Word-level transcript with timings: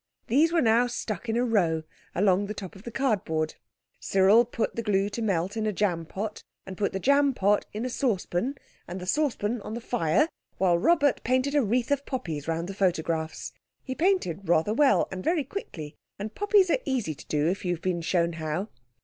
These 0.25 0.51
were 0.51 0.63
now 0.63 0.87
stuck 0.87 1.29
in 1.29 1.37
a 1.37 1.45
row 1.45 1.83
along 2.15 2.47
the 2.47 2.55
top 2.55 2.75
of 2.75 2.81
the 2.81 2.91
cardboard. 2.91 3.53
Cyril 3.99 4.45
put 4.45 4.75
the 4.75 4.81
glue 4.81 5.09
to 5.09 5.21
melt 5.21 5.55
in 5.55 5.67
a 5.67 5.71
jampot, 5.71 6.43
and 6.65 6.75
put 6.75 6.91
the 6.91 6.99
jampot 6.99 7.67
in 7.71 7.85
a 7.85 7.89
saucepan 7.91 8.55
and 8.87 9.07
saucepan 9.07 9.61
on 9.61 9.75
the 9.75 9.79
fire, 9.79 10.27
while 10.57 10.79
Robert 10.79 11.21
painted 11.23 11.53
a 11.53 11.61
wreath 11.61 11.91
of 11.91 12.07
poppies 12.07 12.47
round 12.47 12.67
the 12.67 12.73
photographs. 12.73 13.53
He 13.83 13.93
painted 13.93 14.49
rather 14.49 14.73
well 14.73 15.07
and 15.11 15.23
very 15.23 15.43
quickly, 15.43 15.93
and 16.17 16.33
poppies 16.33 16.71
are 16.71 16.79
easy 16.83 17.13
to 17.13 17.27
do 17.27 17.47
if 17.47 17.63
you've 17.63 17.77
once 17.77 17.83
been 17.83 18.01
shown 18.01 18.33
how. 18.33 18.69